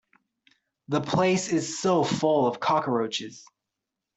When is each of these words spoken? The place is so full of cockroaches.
The 0.87 0.99
place 0.99 1.53
is 1.53 1.79
so 1.79 2.03
full 2.03 2.47
of 2.47 2.59
cockroaches. 2.59 3.45